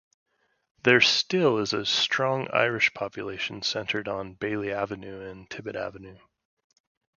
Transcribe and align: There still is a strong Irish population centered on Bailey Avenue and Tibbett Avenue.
There 0.81 0.99
still 0.99 1.59
is 1.59 1.73
a 1.73 1.85
strong 1.85 2.47
Irish 2.51 2.91
population 2.95 3.61
centered 3.61 4.07
on 4.07 4.33
Bailey 4.33 4.71
Avenue 4.73 5.29
and 5.29 5.47
Tibbett 5.47 5.75
Avenue. 5.75 6.17